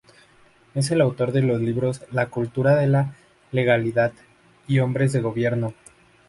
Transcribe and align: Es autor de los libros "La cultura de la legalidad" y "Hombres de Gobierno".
Es 0.73 0.91
autor 0.91 1.31
de 1.31 1.43
los 1.43 1.61
libros 1.61 2.01
"La 2.11 2.25
cultura 2.25 2.73
de 2.75 2.87
la 2.87 3.13
legalidad" 3.51 4.11
y 4.67 4.79
"Hombres 4.79 5.13
de 5.13 5.21
Gobierno". 5.21 5.75